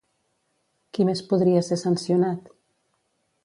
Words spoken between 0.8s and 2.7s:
Qui més podria ser sancionat?